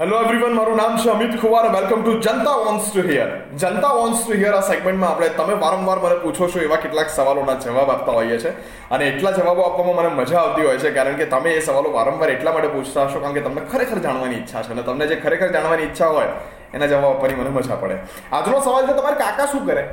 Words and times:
Hello 0.00 0.18
everyone 0.24 0.54
મારું 0.56 0.78
નામ 0.80 0.94
છે 0.96 1.08
Amit 1.12 1.32
Khuvar 1.40 1.66
welcome 1.72 2.02
to 2.04 2.12
Janta 2.26 2.52
wants 2.66 2.86
to 2.92 3.02
hear 3.08 3.32
Janta 3.62 3.90
wants 3.96 4.20
to 4.24 4.36
hear 4.40 4.54
આ 4.58 4.60
સેગમેન્ટમાં 4.68 5.10
આપણે 5.10 5.28
તમે 5.28 5.56
વારંવાર 5.64 5.98
મને 6.04 6.16
પૂછો 6.22 6.48
છો 6.48 6.62
એવા 6.66 6.78
કેટલાક 6.84 7.10
સવાલોના 7.16 7.56
જવાબ 7.64 7.90
આપતા 7.90 8.14
હોઈએ 8.18 8.38
છીએ 8.38 8.52
અને 8.90 9.04
એટલા 9.08 9.32
જવાબો 9.32 9.62
આપવામાં 9.62 10.06
મને 10.06 10.22
મજા 10.22 10.38
આવતી 10.38 10.64
હોય 10.66 10.78
છે, 10.78 10.90
કારણ 10.90 11.18
કે 11.20 11.26
તમે 11.26 11.50
એ 11.50 11.60
સવાલો 11.60 11.92
વારંવાર 11.92 12.30
એટલા 12.30 12.52
માટે 12.52 12.68
પૂછતા 12.68 13.04
હશો, 13.04 13.20
કારણ 13.20 13.34
કે 13.34 13.40
તમને 13.40 13.60
ખરેખર 13.72 13.98
જાણવાની 13.98 14.40
ઈચ્છા 14.40 14.62
છે. 14.62 14.72
અને 14.72 14.82
તમને 14.82 15.06
જે 15.06 15.16
ખરેખર 15.16 15.52
જાણવાની 15.52 15.82
ઈચ્છા 15.82 16.10
હોય, 16.16 16.32
એના 16.74 16.86
જવાબ 16.86 17.04
આપવાની 17.04 17.34
મને 17.34 17.50
મજા 17.50 17.76
પડે. 17.76 18.00
આજનો 18.32 18.60
સવાલ 18.60 18.86
છે, 18.86 18.92
તમારે 18.92 19.16
કાકા 19.16 19.46
શું 19.46 19.66
કરે? 19.66 19.84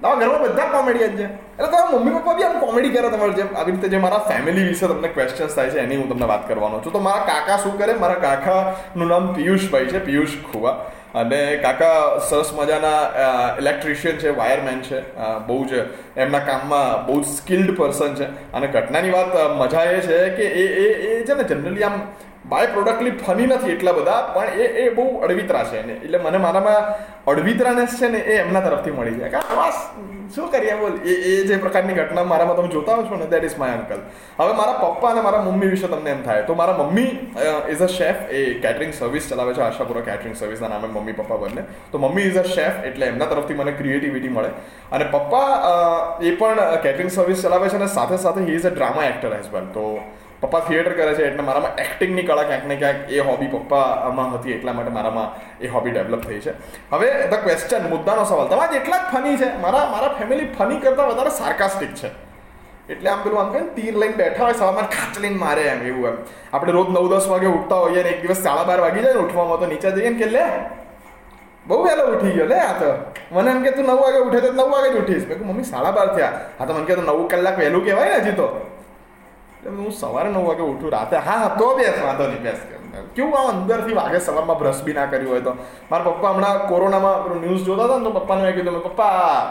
તમારા 0.00 0.18
ઘરમાં 0.20 0.42
બધા 0.42 0.68
કોમેડિયન 0.72 1.16
છે. 1.16 1.26
એટલે 1.26 1.66
તમારા 1.66 1.92
મમ્મી 1.92 2.14
પપ્પા 2.16 2.34
બી 2.34 2.46
આમ 2.48 2.58
કોમેડી 2.64 2.92
કરે 2.96 3.08
તમારે 3.14 3.32
જેમ. 3.38 3.48
આવી 3.56 3.72
રીતે 3.72 3.88
જે 3.88 3.98
મારા 3.98 4.18
ફેમિલી 4.28 4.66
વિશે 4.68 4.86
તમને 4.86 5.08
ક્વેશ્ચન્સ 5.08 5.54
થાય 5.54 5.70
છે, 5.70 5.78
એની 5.78 5.96
હું 5.96 6.08
તમને 6.12 6.26
વાત 6.32 6.48
કરવાનો 6.48 6.80
છું. 6.84 6.92
તો 6.92 7.00
મારા 7.06 7.24
કાકા 7.30 7.56
શું 7.62 7.78
કરે? 7.78 7.94
મારા 8.04 8.20
કાકાનું 8.26 9.08
નામ 9.08 9.32
પિયુષભાઈ 9.38 9.86
છે, 9.86 10.04
પિયુષ 10.10 10.36
ખુવા. 10.52 10.76
અને 11.14 11.40
કાકા 11.56 12.18
સરસ 12.28 12.52
મજાના 12.58 13.00
ઇલેક્ટ્રિશિયન 13.58 14.16
છે 14.22 14.36
વાયરમેન 14.38 14.80
છે. 14.88 14.98
બહુ 15.46 15.58
જ 15.64 15.72
એમના 16.16 16.42
કામમાં 16.48 17.06
બહુ 17.06 17.16
સ્કિલ્ડ 17.36 17.76
પર્સન 17.78 18.14
છે. 18.14 18.26
અને 18.52 18.66
ઘટનાની 18.66 19.10
વાત 19.10 19.32
મજા 19.60 19.84
એ 19.96 20.00
છે 20.08 20.18
કે 20.36 20.46
એ 20.62 20.64
એ 20.84 20.88
એ 21.10 21.24
છે 21.24 21.34
ને 21.34 21.44
જનરલી 21.44 21.86
આમ 21.88 21.96
બાય 22.50 22.72
પ્રોડક્ટલી 22.74 23.14
ફની 23.22 23.46
નથી 23.52 23.72
એટલા 23.76 23.94
બધા, 23.98 24.20
પણ 24.34 24.60
એ 24.64 24.66
એ 24.82 24.90
બહુ 24.96 25.04
અડવિતરા 25.28 25.64
છે 25.70 25.78
એને. 25.84 25.94
એટલે 26.04 26.18
મને 26.24 26.38
મારામાં 26.46 26.82
અડવિતરાનેસ 27.32 27.96
છે 28.00 28.08
ને 28.14 28.20
એ 28.32 28.36
એમના 28.42 28.62
તરફથી 28.66 28.94
મળી 28.98 29.18
જાય. 29.20 29.32
કારણ 29.36 29.58
બસ, 29.60 29.78
શું 30.34 30.50
કરીએ, 30.52 30.76
બોલ. 30.80 30.94
એ 31.10 31.14
એ 31.30 31.32
જે 31.48 31.58
પ્રકારની 31.64 31.96
ઘટના 31.98 32.24
મારામાં 32.32 32.56
તમે 32.58 32.70
જોતા 32.74 32.96
હો 32.98 33.06
છો 33.08 33.16
ને 33.22 33.26
દેટ 33.32 33.46
ઇઝ 33.48 33.56
માય 33.62 33.78
અંકલ 33.78 34.02
હવે 34.38 34.52
મારા 34.60 34.76
પપ્પા 34.82 35.10
અને 35.12 35.22
મારા 35.26 35.42
મમ્મી 35.48 35.70
વિશે 35.74 35.88
તમને 35.92 36.10
એમ 36.16 36.22
થાય, 36.26 36.42
તો 36.48 36.54
મારા 36.60 36.76
mummy 36.82 37.10
is 37.74 37.82
a 37.86 37.88
chef 37.96 38.20
A 38.40 38.42
catering 38.64 38.92
service 39.00 39.30
ચલાવે 39.30 39.54
છે, 39.56 39.62
આશાપુરા 39.68 40.04
કેટરિંગ 40.10 40.36
સર્વિસના 40.42 40.70
નામે 40.74 40.88
મમ્મી, 40.88 41.16
પપ્પા 41.20 41.38
બંને. 41.44 41.64
તો 41.92 41.98
મમ્મી 41.98 42.26
ઇઝ 42.30 42.38
અ 42.42 42.44
શેફ 42.56 42.84
એટલે 42.90 43.08
એમના 43.12 43.28
તરફથી 43.32 43.58
મને 43.62 43.72
ક્રિએટિવિટી 43.80 44.34
મળે. 44.36 44.50
અને 44.92 45.04
પપ્પા 45.14 45.48
એ 46.20 46.36
પણ 46.42 46.78
કેટરિંગ 46.86 47.10
સર્વિસ 47.16 47.42
ચલાવે 47.42 47.66
છે 47.72 47.80
અને 47.80 47.88
સાથે 47.96 48.16
સાથે 48.26 48.40
he 48.50 48.56
is 48.60 48.70
a 48.70 48.72
drama 48.76 49.08
actor 49.10 49.34
as 49.40 49.50
well 49.56 49.68
તો 49.78 49.86
પપ્પા 50.40 50.60
થિયેટર 50.60 50.92
કરે 50.92 51.14
છે 51.14 51.24
એટલે 51.26 51.42
મારામાં 51.42 51.74
એક્ટિંગની 51.74 52.22
કળા 52.22 52.42
ક્યાંક 52.42 52.66
ને 52.66 52.76
ક્યાંક 52.76 53.10
એ 53.10 53.18
હોબી 53.18 53.46
પપ્પામાં 53.46 54.34
હતી 54.34 54.52
એટલા 54.52 54.72
માટે 54.72 54.90
મારામાં 54.90 55.28
એ 55.60 55.68
હોબી 55.68 55.90
ડેવલપ 55.90 56.20
થઈ 56.20 56.40
છે. 56.40 56.50
હવે 56.92 57.28
ધ 57.30 57.34
ક્વેશ્ચન 57.34 57.88
મુદ્દાનો 57.88 58.24
સવાલ. 58.24 58.48
તમારા 58.48 58.72
જેટલા 58.72 58.98
જ 58.98 59.14
ફની 59.14 59.36
છે, 59.36 59.56
મારા 59.56 59.86
મારા 59.86 60.08
ફેમિલી 60.08 60.44
ફની 60.44 60.76
કરતાં 60.76 61.08
વધારે 61.08 61.30
સાર્કાસ્ટિક 61.30 61.94
છે. 61.94 62.10
એટલે 62.88 63.10
આમ 63.10 63.22
પેલું 63.22 63.40
આમ 63.40 63.52
કે 63.52 63.60
તીર 63.60 63.94
લઈને 63.96 64.12
બેઠા 64.12 64.44
હોય, 64.44 64.52
સવારમાં 64.52 64.84
ખાંચ 64.84 65.20
લઈને 65.20 65.36
મારે 65.36 65.62
એમ 65.62 65.86
એવું 65.86 66.08
એમ. 66.08 66.16
આપણે 66.52 66.72
રોજ 66.72 66.88
નવ 66.88 67.16
દસ 67.16 67.28
વાગે 67.28 67.46
ઉઠતા 67.46 67.74
હોઈએ 67.74 68.02
ને 68.02 68.08
એક 68.08 68.22
દિવસ 68.22 68.36
સાડા 68.36 68.64
બાર 68.64 68.80
વાગી 68.80 69.02
જાય 69.02 69.14
ને 69.14 69.20
ઉઠવામાં, 69.20 69.58
તો 69.58 69.66
નીચે 69.66 69.90
જઈએ 69.90 70.08
ને 70.08 70.18
કે, 70.24 70.30
લે, 70.30 70.44
બહુ 71.66 71.82
વહેલો 71.84 72.06
ઉઠી 72.06 72.30
ગયો, 72.30 72.46
લે 72.46 72.60
આ 72.60 72.72
તો. 72.72 73.12
મને 73.32 73.50
એમ 73.50 73.62
કે, 73.62 73.70
તું 73.70 73.84
નવ 73.84 74.00
વાગે 74.00 74.18
ઉઠે, 74.18 74.40
તો 74.40 74.52
નવ 74.52 74.70
વાગે 74.70 74.92
જ 74.92 74.96
ઉઠીશ. 74.98 75.26
મેં 75.28 75.38
મમ્મી, 75.38 75.64
સાડા 75.64 75.90
બાર 75.90 76.06
થયા. 76.06 76.32
હા, 76.58 76.64
તો 76.64 76.72
મને 76.74 76.84
કે 76.84 76.94
નવ 76.94 77.28
કલાક 77.28 77.58
વહેલું 77.58 77.84
કહેવાય 77.84 78.08
ને 78.08 78.14
હજી 78.14 78.32
તો. 78.32 78.75
એટલે 79.66 79.82
હું 79.82 79.92
સવારે 79.92 80.28
નવ 80.30 80.46
વાગે 80.46 80.62
ઉઠું, 80.62 80.92
રાતે 80.92 81.16
હા 81.16 81.32
હા, 81.32 81.48
તો 81.48 81.76
બેસ, 81.76 82.02
વાંધો 82.02 82.26
નહીં, 82.26 82.42
બેસ 82.42 82.54
કેવું 83.14 83.38
આ 83.38 83.52
અંદરથી 83.52 83.92
વાગે, 83.92 84.18
સવારમાં 84.18 84.58
બ્રશ 84.58 84.82
બી 84.82 84.92
ના 84.92 85.06
કર્યું 85.06 85.30
હોય 85.30 85.40
તો. 85.40 85.56
મારા 85.90 86.04
પપ્પા 86.04 86.30
હમણાં 86.30 86.68
કોરોનામાં 86.68 87.40
ન્યૂઝ 87.40 87.62
જોતા 87.62 87.84
હતા 87.84 87.98
ને 87.98 88.04
તો 88.04 88.10
પપ્પાને 88.10 88.42
મેં 88.42 88.54
કીધું, 88.54 88.82
પપ્પા 88.82 89.44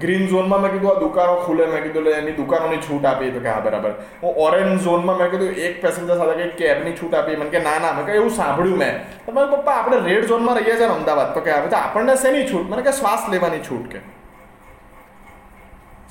ગ્રીન 0.00 0.28
ઝોનમાં 0.28 0.62
મેં 0.62 0.72
કીધું, 0.72 0.90
આ 0.90 1.00
દુકાનો 1.00 1.34
ખુલે. 1.34 1.66
મેં 1.66 1.82
કીધું 1.82 2.06
એટલે 2.06 2.18
એની 2.18 2.32
દુકાનોની 2.32 2.76
છૂટ 2.76 3.04
આપી. 3.04 3.30
તો 3.30 3.40
કે, 3.40 3.48
હા, 3.48 3.60
બરાબર. 3.60 3.90
હું 4.22 4.34
ઓરેન્જ 4.36 4.80
ઝોનમાં 4.80 5.16
મેં 5.16 5.30
કીધું, 5.30 5.48
એક 5.48 5.82
પેસેન્જર 5.82 6.16
સાથે 6.16 6.32
કંઈક 6.32 6.56
કેબની 6.56 6.92
છૂટ 6.92 7.14
આપી. 7.14 7.36
મને 7.36 7.50
કે, 7.50 7.58
ના 7.58 7.78
ના. 7.78 7.92
મેં 7.92 8.06
કે 8.06 8.12
એવું 8.12 8.30
સાંભળ્યું 8.30 8.78
મેં. 8.78 9.26
તો 9.26 9.32
મારા 9.32 9.46
પપ્પા, 9.46 9.72
આપણે 9.72 9.96
રેડ 9.98 10.26
ઝોનમાં 10.26 10.56
રહીએ 10.56 10.76
છીએ 10.76 10.86
ને, 10.86 10.92
અમદાવાદ. 10.92 11.34
તો 11.34 11.40
કે 11.40 11.52
હવે 11.52 11.76
આપણને 11.76 12.16
શેની 12.16 12.48
છૂટ? 12.52 12.70
મને 12.70 12.82
કે, 12.82 12.92
શ્વાસ 12.92 13.28
લેવાની 13.30 13.58
છૂટ. 13.58 13.92
કે 13.92 14.17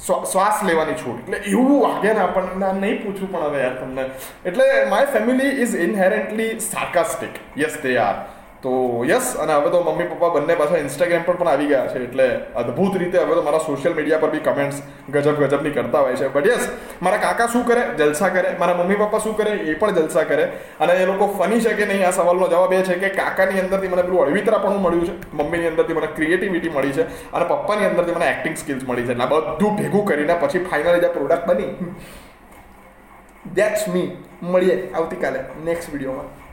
શ્વાસ 0.08 0.64
લેવાની 0.64 0.94
છૂટ. 0.94 1.20
એટલે 1.20 1.38
એવું 1.38 1.82
વાગે 1.84 2.14
ને 2.14 2.20
આપણને. 2.20 2.80
નહીં 2.80 3.04
પૂછવું 3.04 3.32
પણ 3.32 3.40
હવે 3.40 3.62
યાર 3.62 3.74
તમને. 3.74 4.06
એટલે 4.46 4.64
my 4.90 5.06
family 5.06 5.48
is 5.48 5.76
inherently 5.76 6.60
sarcastic 6.60 7.60
yes 7.60 7.78
they 7.84 7.98
are 7.98 8.16
તો 8.62 9.06
યસ 9.06 9.36
અને 9.36 9.54
હવે 9.54 9.70
તો 9.70 9.84
મમ્મી, 9.84 10.04
પપ્પા 10.04 10.30
બંને 10.30 10.56
પાછા 10.56 10.78
ઇન્સ્ટાગ્રામ 10.78 11.24
પર 11.24 11.36
પણ 11.36 11.48
આવી 11.48 11.66
ગયા 11.66 11.88
છે, 11.88 12.04
એટલે 12.04 12.36
અદ્ભુત 12.56 12.98
રીતે 12.98 13.18
હવે 13.18 13.36
તો 13.36 13.42
મારા 13.42 13.60
સોશિયલ 13.60 13.96
મીડિયા 13.96 14.18
પર 14.18 14.30
બી 14.30 14.40
કમેન્ટ્સ 14.40 14.82
ગજબ 15.10 15.44
ગજબની 15.44 15.70
કરતા 15.70 16.00
હોય 16.00 16.16
છે. 16.16 16.28
બટ 16.28 16.46
યસ 16.46 16.70
મારા 17.02 17.18
કાકા 17.18 17.48
શું 17.48 17.66
કરે? 17.66 17.82
જલસા 17.98 18.30
કરે. 18.30 18.56
મારા 18.60 18.74
મમ્મી, 18.74 18.96
પપ્પા 18.96 19.20
શું 19.20 19.38
કરે? 19.38 19.52
એ 19.52 19.74
પણ 19.74 19.92
જલસા 19.92 20.24
કરે. 20.24 20.44
અને 20.80 20.94
એ 20.94 21.06
લોકો 21.06 21.28
ફની 21.28 21.60
છે 21.60 21.74
કે 21.74 21.86
નહીં? 21.86 22.08
આ 22.08 22.12
સવાલનો 22.12 22.48
જવાબ 22.48 22.74
એ 22.74 22.82
છે 22.84 22.94
કે 22.94 23.10
કાકાની 23.10 23.60
અંદરથી 23.60 23.88
મને 23.88 24.02
પેલું 24.02 24.22
અળવિતરાપણું 24.22 24.82
મળ્યું 24.82 25.06
છે. 25.06 25.34
મમ્મીની 25.34 25.68
અંદરથી 25.68 25.94
મને 25.94 26.08
ક્રિએટિવિટી 26.08 26.70
મળી 26.70 26.92
છે. 26.92 27.02
અને 27.32 27.46
પપ્પાની 27.46 27.86
અંદરથી 27.86 28.12
મને 28.12 28.26
એક્ટિંગ 28.26 28.58
સ્કિલ્સ 28.58 28.84
મળી 28.88 29.04
છે. 29.04 29.12
એટલે 29.12 29.24
આ 29.24 29.28
બધું 29.28 29.76
ભેગું 29.76 30.06
કરીને 30.06 30.34
પછી 30.34 30.60
ફાઇનલી 30.60 31.00
જે 31.00 31.08
પ્રોડક્ટ 31.08 31.48
બની 31.48 31.72
દેટ્સ 33.56 33.88
મી 33.88 34.18
મળીએ 34.44 34.90
આવતીકાલે 34.94 35.40
નેક્સ્ટ 35.64 35.94
વિડીયોમાં 35.94 36.47